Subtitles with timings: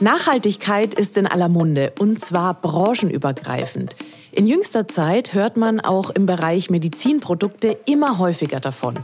[0.00, 3.96] Nachhaltigkeit ist in aller Munde und zwar branchenübergreifend.
[4.32, 8.98] In jüngster Zeit hört man auch im Bereich Medizinprodukte immer häufiger davon.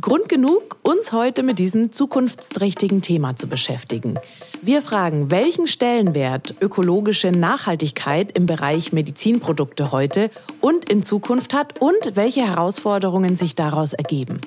[0.00, 4.18] Grund genug, uns heute mit diesem zukunftsträchtigen Thema zu beschäftigen.
[4.60, 10.30] Wir fragen, welchen Stellenwert ökologische Nachhaltigkeit im Bereich Medizinprodukte heute
[10.60, 14.40] und in Zukunft hat und welche Herausforderungen sich daraus ergeben.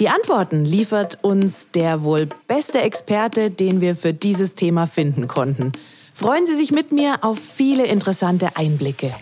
[0.00, 5.72] Die Antworten liefert uns der wohl beste Experte, den wir für dieses Thema finden konnten.
[6.14, 9.12] Freuen Sie sich mit mir auf viele interessante Einblicke.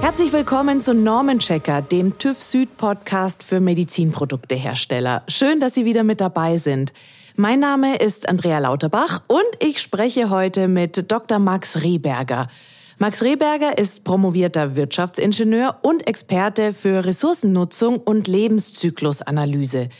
[0.00, 5.22] Herzlich willkommen zu Norman Checker, dem TÜV Süd Podcast für Medizinproduktehersteller.
[5.28, 6.94] Schön, dass Sie wieder mit dabei sind.
[7.34, 11.38] Mein Name ist Andrea Lauterbach und ich spreche heute mit Dr.
[11.38, 12.48] Max Rehberger.
[12.98, 19.90] Max Rehberger ist promovierter Wirtschaftsingenieur und Experte für Ressourcennutzung und Lebenszyklusanalyse.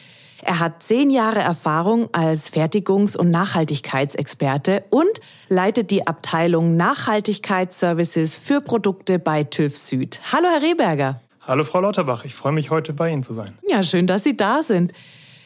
[0.42, 8.62] Er hat zehn Jahre Erfahrung als Fertigungs- und Nachhaltigkeitsexperte und leitet die Abteilung Nachhaltigkeitsservices für
[8.62, 10.20] Produkte bei TÜV Süd.
[10.33, 11.20] Hallo, Herr Rehberger.
[11.42, 12.25] Hallo, Frau Lauterbach.
[12.25, 13.58] Ich freue mich, heute bei Ihnen zu sein.
[13.69, 14.94] Ja, schön, dass Sie da sind.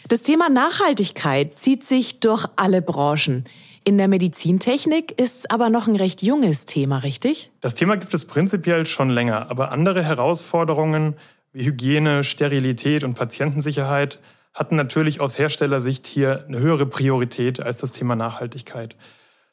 [0.06, 3.44] Das Thema Nachhaltigkeit zieht sich durch alle Branchen.
[3.84, 7.50] In der Medizintechnik ist es aber noch ein recht junges Thema, richtig?
[7.60, 11.16] Das Thema gibt es prinzipiell schon länger, aber andere Herausforderungen
[11.52, 14.20] wie Hygiene, Sterilität und Patientensicherheit
[14.52, 18.96] hatten natürlich aus Herstellersicht hier eine höhere Priorität als das Thema Nachhaltigkeit.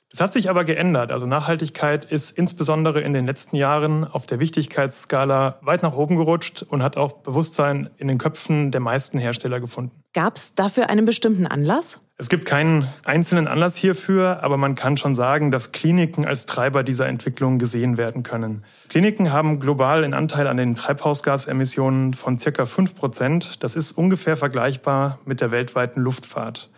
[0.09, 1.11] Das hat sich aber geändert.
[1.11, 6.63] Also Nachhaltigkeit ist insbesondere in den letzten Jahren auf der Wichtigkeitsskala weit nach oben gerutscht
[6.63, 10.03] und hat auch Bewusstsein in den Köpfen der meisten Hersteller gefunden.
[10.13, 11.99] Gab es dafür einen bestimmten Anlass?
[12.19, 16.83] Es gibt keinen einzelnen Anlass hierfür, aber man kann schon sagen, dass Kliniken als Treiber
[16.83, 18.63] dieser Entwicklung gesehen werden können.
[18.89, 23.63] Kliniken haben global einen Anteil an den Treibhausgasemissionen von circa 5 Prozent.
[23.63, 26.71] Das ist ungefähr vergleichbar mit der weltweiten Luftfahrt.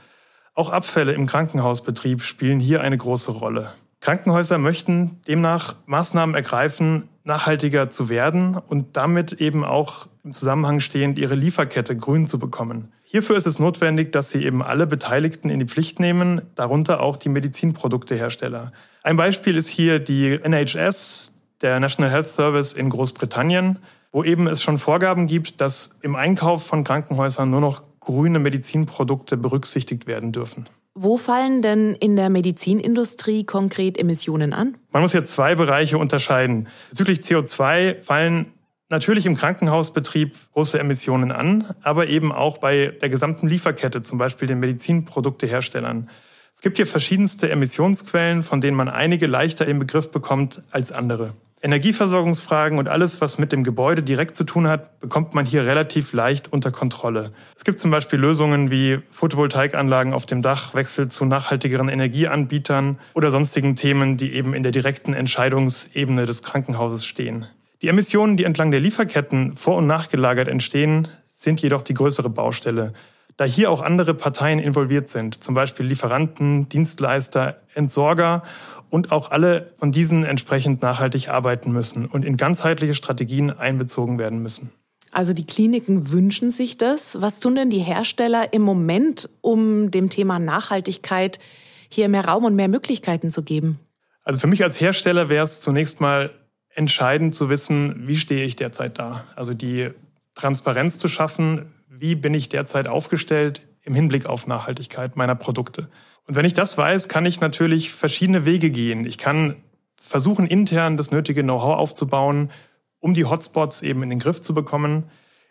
[0.55, 3.71] Auch Abfälle im Krankenhausbetrieb spielen hier eine große Rolle.
[4.01, 11.17] Krankenhäuser möchten demnach Maßnahmen ergreifen, nachhaltiger zu werden und damit eben auch im Zusammenhang stehend
[11.17, 12.91] ihre Lieferkette grün zu bekommen.
[13.03, 17.15] Hierfür ist es notwendig, dass Sie eben alle Beteiligten in die Pflicht nehmen, darunter auch
[17.15, 18.73] die Medizinproduktehersteller.
[19.03, 23.79] Ein Beispiel ist hier die NHS, der National Health Service in Großbritannien,
[24.11, 29.37] wo eben es schon Vorgaben gibt, dass im Einkauf von Krankenhäusern nur noch grüne Medizinprodukte
[29.37, 30.67] berücksichtigt werden dürfen.
[31.01, 34.75] Wo fallen denn in der Medizinindustrie konkret Emissionen an?
[34.91, 36.67] Man muss hier zwei Bereiche unterscheiden.
[36.89, 38.51] Bezüglich CO2 fallen
[38.89, 44.49] natürlich im Krankenhausbetrieb große Emissionen an, aber eben auch bei der gesamten Lieferkette, zum Beispiel
[44.49, 46.09] den Medizinprodukteherstellern.
[46.53, 51.33] Es gibt hier verschiedenste Emissionsquellen, von denen man einige leichter im Begriff bekommt als andere.
[51.61, 56.13] Energieversorgungsfragen und alles, was mit dem Gebäude direkt zu tun hat, bekommt man hier relativ
[56.13, 57.33] leicht unter Kontrolle.
[57.55, 63.29] Es gibt zum Beispiel Lösungen wie Photovoltaikanlagen auf dem Dach, Wechsel zu nachhaltigeren Energieanbietern oder
[63.29, 67.45] sonstigen Themen, die eben in der direkten Entscheidungsebene des Krankenhauses stehen.
[67.81, 72.93] Die Emissionen, die entlang der Lieferketten vor- und nachgelagert entstehen, sind jedoch die größere Baustelle,
[73.39, 78.43] da hier auch andere Parteien involviert sind, zum Beispiel Lieferanten, Dienstleister, Entsorger
[78.89, 84.43] und auch alle von diesen entsprechend nachhaltig arbeiten müssen und in ganzheitliche Strategien einbezogen werden
[84.43, 84.71] müssen.
[85.13, 87.21] Also die Kliniken wünschen sich das.
[87.21, 91.39] Was tun denn die Hersteller im Moment, um dem Thema Nachhaltigkeit
[91.87, 93.79] hier mehr Raum und mehr Möglichkeiten zu geben?
[94.23, 96.31] Also für mich als Hersteller wäre es zunächst mal
[96.75, 99.23] entscheidend zu wissen, wie stehe ich derzeit da.
[99.37, 99.91] Also die
[100.35, 101.67] Transparenz zu schaffen,
[101.99, 105.89] wie bin ich derzeit aufgestellt im Hinblick auf Nachhaltigkeit meiner Produkte.
[106.25, 109.05] Und wenn ich das weiß, kann ich natürlich verschiedene Wege gehen.
[109.05, 109.55] Ich kann
[109.99, 112.51] versuchen, intern das nötige Know-how aufzubauen,
[112.99, 115.05] um die Hotspots eben in den Griff zu bekommen.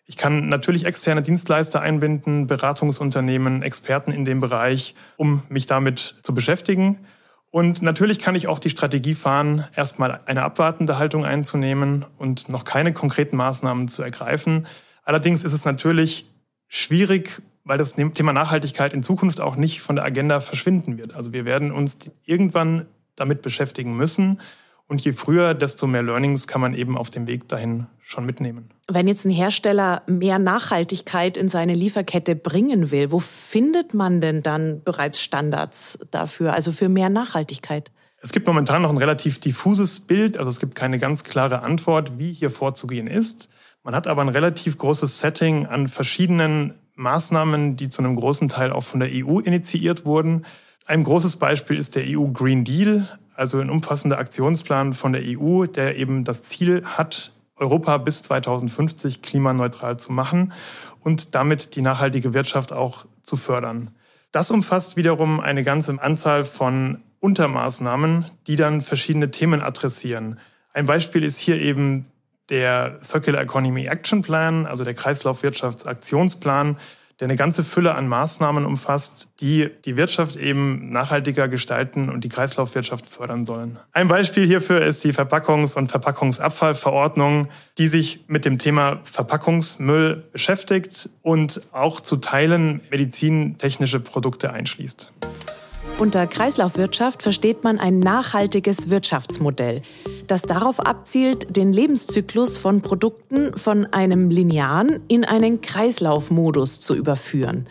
[0.06, 6.34] Ich kann natürlich externe Dienstleister einbinden, Beratungsunternehmen, Experten in dem Bereich, um mich damit zu
[6.34, 7.00] beschäftigen.
[7.50, 12.64] Und natürlich kann ich auch die Strategie fahren, erstmal eine abwartende Haltung einzunehmen und noch
[12.64, 14.66] keine konkreten Maßnahmen zu ergreifen.
[15.02, 16.26] Allerdings ist es natürlich
[16.68, 21.14] schwierig, weil das Thema Nachhaltigkeit in Zukunft auch nicht von der Agenda verschwinden wird.
[21.14, 22.86] Also wir werden uns irgendwann
[23.16, 24.40] damit beschäftigen müssen.
[24.86, 28.70] Und je früher, desto mehr Learnings kann man eben auf dem Weg dahin schon mitnehmen.
[28.90, 34.42] Wenn jetzt ein Hersteller mehr Nachhaltigkeit in seine Lieferkette bringen will, wo findet man denn
[34.42, 37.90] dann bereits Standards dafür, also für mehr Nachhaltigkeit?
[38.22, 42.18] Es gibt momentan noch ein relativ diffuses Bild, also es gibt keine ganz klare Antwort,
[42.18, 43.50] wie hier vorzugehen ist.
[43.88, 48.70] Man hat aber ein relativ großes Setting an verschiedenen Maßnahmen, die zu einem großen Teil
[48.70, 50.44] auch von der EU initiiert wurden.
[50.84, 55.64] Ein großes Beispiel ist der EU Green Deal, also ein umfassender Aktionsplan von der EU,
[55.64, 60.52] der eben das Ziel hat, Europa bis 2050 klimaneutral zu machen
[61.00, 63.92] und damit die nachhaltige Wirtschaft auch zu fördern.
[64.32, 70.38] Das umfasst wiederum eine ganze Anzahl von Untermaßnahmen, die dann verschiedene Themen adressieren.
[70.74, 72.04] Ein Beispiel ist hier eben
[72.50, 76.76] der Circular Economy Action Plan, also der Kreislaufwirtschaftsaktionsplan,
[77.20, 82.28] der eine ganze Fülle an Maßnahmen umfasst, die die Wirtschaft eben nachhaltiger gestalten und die
[82.28, 83.78] Kreislaufwirtschaft fördern sollen.
[83.92, 91.10] Ein Beispiel hierfür ist die Verpackungs- und Verpackungsabfallverordnung, die sich mit dem Thema Verpackungsmüll beschäftigt
[91.22, 95.12] und auch zu Teilen medizintechnische Produkte einschließt.
[95.98, 99.82] Unter Kreislaufwirtschaft versteht man ein nachhaltiges Wirtschaftsmodell,
[100.28, 107.68] das darauf abzielt, den Lebenszyklus von Produkten von einem linearen in einen Kreislaufmodus zu überführen.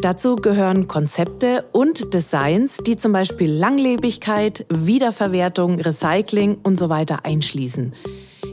[0.00, 7.94] Dazu gehören Konzepte und Designs, die zum Beispiel Langlebigkeit, Wiederverwertung, Recycling und so weiter einschließen.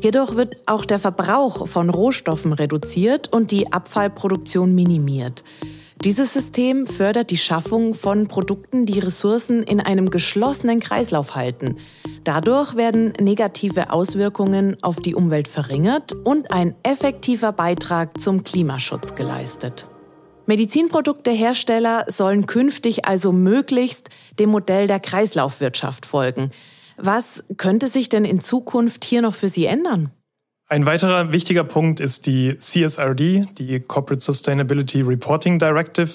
[0.02, 5.44] Hierdurch wird auch der Verbrauch von Rohstoffen reduziert und die Abfallproduktion minimiert.
[6.04, 11.78] Dieses System fördert die Schaffung von Produkten, die Ressourcen in einem geschlossenen Kreislauf halten.
[12.24, 19.88] Dadurch werden negative Auswirkungen auf die Umwelt verringert und ein effektiver Beitrag zum Klimaschutz geleistet.
[20.48, 26.52] Medizinproduktehersteller sollen künftig also möglichst dem Modell der Kreislaufwirtschaft folgen.
[26.98, 30.12] Was könnte sich denn in Zukunft hier noch für Sie ändern?
[30.68, 36.10] Ein weiterer wichtiger Punkt ist die CSRD, die Corporate Sustainability Reporting Directive,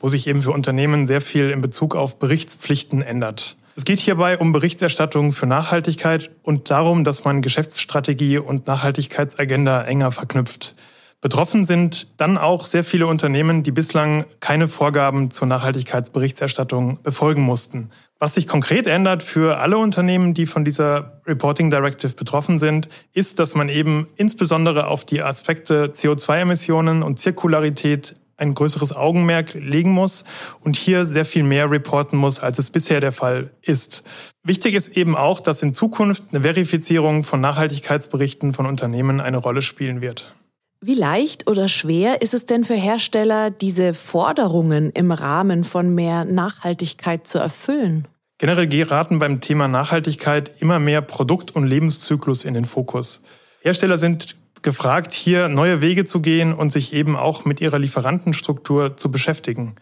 [0.00, 3.56] wo sich eben für Unternehmen sehr viel in Bezug auf Berichtspflichten ändert.
[3.76, 10.10] Es geht hierbei um Berichterstattung für Nachhaltigkeit und darum, dass man Geschäftsstrategie und Nachhaltigkeitsagenda enger
[10.10, 10.74] verknüpft.
[11.20, 17.90] Betroffen sind dann auch sehr viele Unternehmen, die bislang keine Vorgaben zur Nachhaltigkeitsberichterstattung befolgen mussten.
[18.22, 23.40] Was sich konkret ändert für alle Unternehmen, die von dieser Reporting Directive betroffen sind, ist,
[23.40, 30.22] dass man eben insbesondere auf die Aspekte CO2-Emissionen und Zirkularität ein größeres Augenmerk legen muss
[30.60, 34.04] und hier sehr viel mehr reporten muss, als es bisher der Fall ist.
[34.44, 39.62] Wichtig ist eben auch, dass in Zukunft eine Verifizierung von Nachhaltigkeitsberichten von Unternehmen eine Rolle
[39.62, 40.32] spielen wird.
[40.80, 46.24] Wie leicht oder schwer ist es denn für Hersteller, diese Forderungen im Rahmen von mehr
[46.24, 48.06] Nachhaltigkeit zu erfüllen?
[48.42, 53.22] Generell geraten beim Thema Nachhaltigkeit immer mehr Produkt- und Lebenszyklus in den Fokus.
[53.60, 58.96] Hersteller sind gefragt, hier neue Wege zu gehen und sich eben auch mit ihrer Lieferantenstruktur
[58.96, 59.76] zu beschäftigen.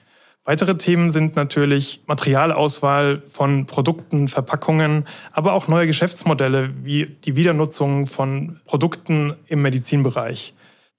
[0.45, 8.07] Weitere Themen sind natürlich Materialauswahl von Produkten, Verpackungen, aber auch neue Geschäftsmodelle wie die Wiedernutzung
[8.07, 10.53] von Produkten im Medizinbereich.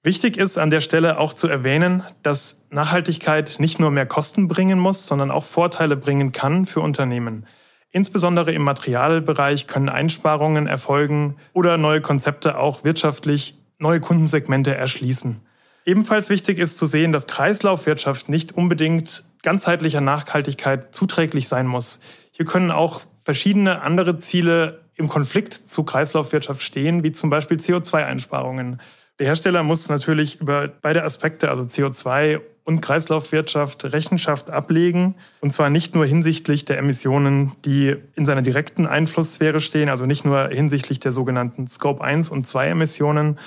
[0.04, 4.80] Wichtig ist an der Stelle auch zu erwähnen, dass Nachhaltigkeit nicht nur mehr Kosten bringen
[4.80, 7.46] muss, sondern auch Vorteile bringen kann für Unternehmen.
[7.92, 15.42] Insbesondere im Materialbereich können Einsparungen erfolgen oder neue Konzepte auch wirtschaftlich neue Kundensegmente erschließen.
[15.86, 22.00] Ebenfalls wichtig ist zu sehen, dass Kreislaufwirtschaft nicht unbedingt ganzheitlicher Nachhaltigkeit zuträglich sein muss.
[22.32, 28.80] Hier können auch verschiedene andere Ziele im Konflikt zu Kreislaufwirtschaft stehen, wie zum Beispiel CO2-Einsparungen.
[29.22, 35.14] Der Hersteller muss natürlich über beide Aspekte, also CO2 und Kreislaufwirtschaft, Rechenschaft ablegen.
[35.42, 40.26] Und zwar nicht nur hinsichtlich der Emissionen, die in seiner direkten Einflusssphäre stehen, also nicht
[40.26, 43.38] nur hinsichtlich der sogenannten Scope 1 und 2 Emissionen,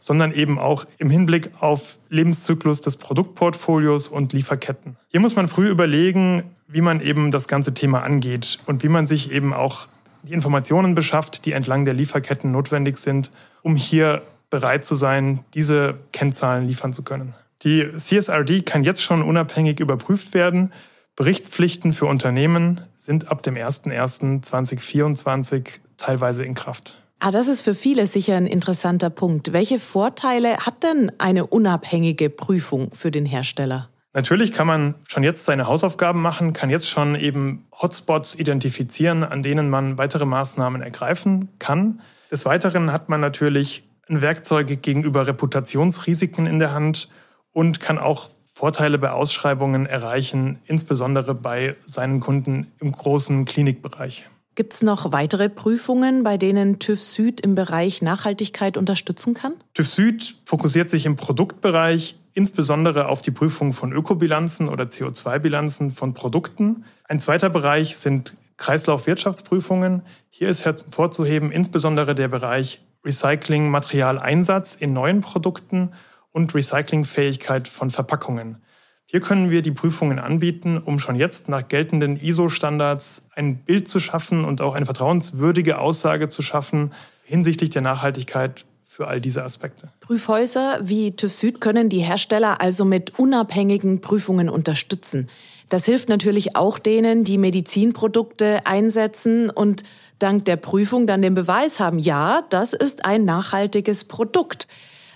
[0.00, 4.96] sondern eben auch im Hinblick auf Lebenszyklus des Produktportfolios und Lieferketten.
[5.10, 9.06] Hier muss man früh überlegen, wie man eben das ganze Thema angeht und wie man
[9.06, 9.86] sich eben auch
[10.24, 13.30] die Informationen beschafft, die entlang der Lieferketten notwendig sind,
[13.62, 17.32] um hier bereit zu sein, diese Kennzahlen liefern zu können.
[17.62, 20.72] Die CSRD kann jetzt schon unabhängig überprüft werden.
[21.16, 26.96] Berichtspflichten für Unternehmen sind ab dem 01.01.2024 teilweise in Kraft.
[27.18, 29.52] Ah, das ist für viele sicher ein interessanter Punkt.
[29.52, 33.90] Welche Vorteile hat denn eine unabhängige Prüfung für den Hersteller?
[34.14, 39.42] Natürlich kann man schon jetzt seine Hausaufgaben machen, kann jetzt schon eben Hotspots identifizieren, an
[39.42, 42.00] denen man weitere Maßnahmen ergreifen kann.
[42.30, 47.08] Des Weiteren hat man natürlich ein Werkzeug gegenüber Reputationsrisiken in der Hand
[47.52, 54.28] und kann auch Vorteile bei Ausschreibungen erreichen, insbesondere bei seinen Kunden im großen Klinikbereich.
[54.56, 59.54] Gibt es noch weitere Prüfungen, bei denen TÜV Süd im Bereich Nachhaltigkeit unterstützen kann?
[59.72, 66.14] TÜV Süd fokussiert sich im Produktbereich insbesondere auf die Prüfung von Ökobilanzen oder CO2-Bilanzen von
[66.14, 66.84] Produkten.
[67.04, 70.02] Ein zweiter Bereich sind Kreislaufwirtschaftsprüfungen.
[70.28, 75.92] Hier ist hervorzuheben insbesondere der Bereich Recycling, Materialeinsatz in neuen Produkten
[76.32, 78.62] und Recyclingfähigkeit von Verpackungen.
[79.06, 83.98] Hier können wir die Prüfungen anbieten, um schon jetzt nach geltenden ISO-Standards ein Bild zu
[83.98, 86.92] schaffen und auch eine vertrauenswürdige Aussage zu schaffen
[87.24, 89.88] hinsichtlich der Nachhaltigkeit für all diese Aspekte.
[90.00, 95.28] Prüfhäuser wie TÜV Süd können die Hersteller also mit unabhängigen Prüfungen unterstützen.
[95.68, 99.84] Das hilft natürlich auch denen, die Medizinprodukte einsetzen und
[100.22, 104.68] dank der Prüfung dann den Beweis haben, ja, das ist ein nachhaltiges Produkt.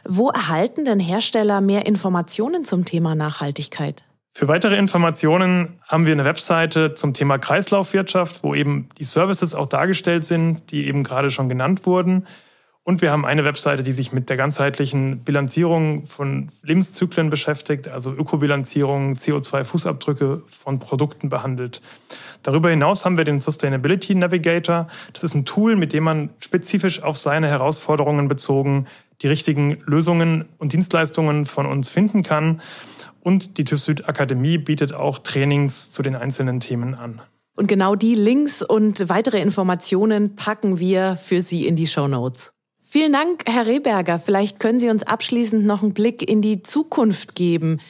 [0.06, 4.04] Wo erhalten denn Hersteller mehr Informationen zum Thema Nachhaltigkeit?
[4.36, 9.66] Für weitere Informationen haben wir eine Webseite zum Thema Kreislaufwirtschaft, wo eben die Services auch
[9.66, 12.26] dargestellt sind, die eben gerade schon genannt wurden.
[12.86, 18.12] Und wir haben eine Webseite, die sich mit der ganzheitlichen Bilanzierung von Lebenszyklen beschäftigt, also
[18.12, 21.80] Ökobilanzierung, CO2-Fußabdrücke von Produkten behandelt.
[22.42, 24.86] Darüber hinaus haben wir den Sustainability Navigator.
[25.14, 28.86] Das ist ein Tool, mit dem man spezifisch auf seine Herausforderungen bezogen
[29.22, 32.60] die richtigen Lösungen und Dienstleistungen von uns finden kann.
[33.20, 37.22] Und die TÜV Süd Akademie bietet auch Trainings zu den einzelnen Themen an.
[37.56, 42.52] Und genau die Links und weitere Informationen packen wir für Sie in die Show Notes.
[42.96, 44.20] Vielen Dank, Herr Rehberger.
[44.20, 47.80] Vielleicht können Sie uns abschließend noch einen Blick in die Zukunft geben.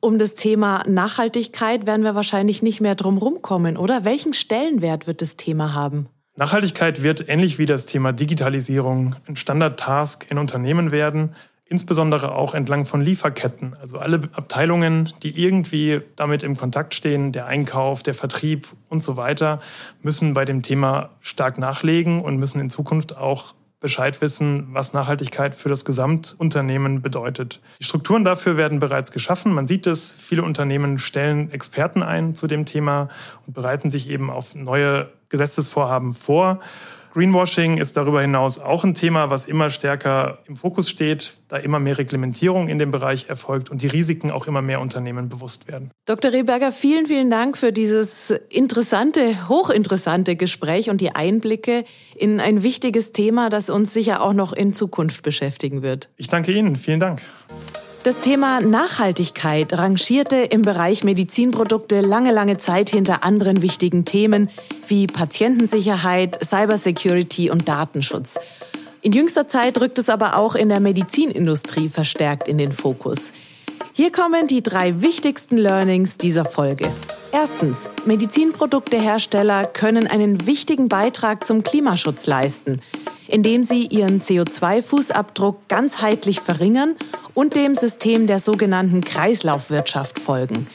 [0.00, 4.06] Um das Thema Nachhaltigkeit werden wir wahrscheinlich nicht mehr drum rumkommen, oder?
[4.06, 6.08] Welchen Stellenwert wird das Thema haben?
[6.36, 11.34] Nachhaltigkeit wird ähnlich wie das Thema Digitalisierung ein Standard-Task in Unternehmen werden,
[11.66, 13.76] insbesondere auch entlang von Lieferketten.
[13.78, 19.18] Also alle Abteilungen, die irgendwie damit im Kontakt stehen, der Einkauf, der Vertrieb und so
[19.18, 19.60] weiter,
[20.00, 23.52] müssen bei dem Thema stark nachlegen und müssen in Zukunft auch
[23.86, 27.60] Bescheid wissen, was Nachhaltigkeit für das Gesamtunternehmen bedeutet.
[27.78, 29.52] Die Strukturen dafür werden bereits geschaffen.
[29.52, 33.08] Man sieht es, viele Unternehmen stellen Experten ein zu dem Thema
[33.46, 36.58] und bereiten sich eben auf neue Gesetzesvorhaben vor.
[37.16, 41.80] Greenwashing ist darüber hinaus auch ein Thema, was immer stärker im Fokus steht, da immer
[41.80, 45.92] mehr Reglementierung in dem Bereich erfolgt und die Risiken auch immer mehr Unternehmen bewusst werden.
[46.04, 46.30] Dr.
[46.30, 53.12] Rehberger, vielen, vielen Dank für dieses interessante, hochinteressante Gespräch und die Einblicke in ein wichtiges
[53.12, 56.10] Thema, das uns sicher auch noch in Zukunft beschäftigen wird.
[56.18, 56.76] Ich danke Ihnen.
[56.76, 57.22] Vielen Dank.
[58.06, 64.48] Das Thema Nachhaltigkeit rangierte im Bereich Medizinprodukte lange, lange Zeit hinter anderen wichtigen Themen
[64.86, 68.38] wie Patientensicherheit, Cybersecurity und Datenschutz.
[69.02, 73.32] In jüngster Zeit rückt es aber auch in der Medizinindustrie verstärkt in den Fokus.
[73.92, 76.92] Hier kommen die drei wichtigsten Learnings dieser Folge.
[77.32, 82.80] Erstens, Medizinproduktehersteller können einen wichtigen Beitrag zum Klimaschutz leisten,
[83.28, 86.96] indem sie ihren CO2-Fußabdruck ganzheitlich verringern
[87.34, 90.66] und dem System der sogenannten Kreislaufwirtschaft folgen.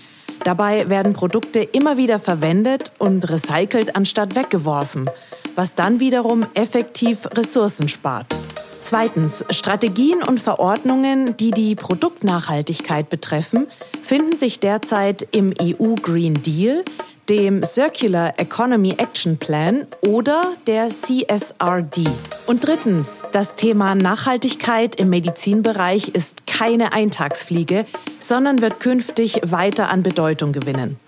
[0.44, 5.10] Dabei werden Produkte immer wieder verwendet und recycelt anstatt weggeworfen,
[5.56, 8.40] was dann wiederum effektiv Ressourcen spart.
[8.82, 13.68] Zweitens, Strategien und Verordnungen, die die Produktnachhaltigkeit betreffen,
[14.02, 16.84] finden sich derzeit im EU Green Deal,
[17.30, 22.06] dem Circular Economy Action Plan oder der CSRD.
[22.48, 27.86] Und drittens, das Thema Nachhaltigkeit im Medizinbereich ist keine Eintagsfliege,
[28.20, 31.00] sondern wird künftig weiter an Bedeutung gewinnen.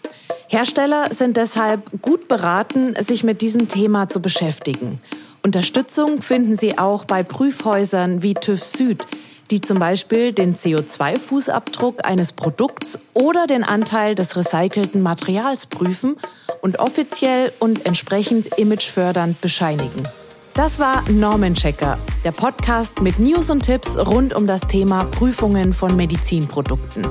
[0.48, 5.02] Hersteller sind deshalb gut beraten, sich mit diesem Thema zu beschäftigen.
[5.42, 9.08] Unterstützung finden sie auch bei Prüfhäusern wie TÜV Süd,
[9.52, 16.18] die zum Beispiel den CO2-Fußabdruck eines Produkts oder den Anteil des recycelten Materials prüfen
[16.62, 20.08] und offiziell und entsprechend imagefördernd bescheinigen.
[20.54, 25.74] Das war Norman Checker, der Podcast mit News und Tipps rund um das Thema Prüfungen
[25.74, 27.08] von Medizinprodukten.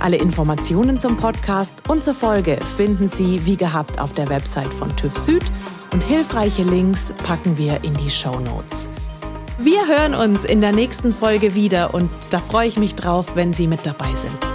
[0.00, 4.94] Alle Informationen zum Podcast und zur Folge finden Sie wie gehabt auf der Website von
[4.96, 5.44] TÜV Süd
[5.94, 8.86] und hilfreiche Links packen wir in die Show Notes.
[9.58, 13.54] Wir hören uns in der nächsten Folge wieder und da freue ich mich drauf, wenn
[13.54, 14.49] Sie mit dabei sind.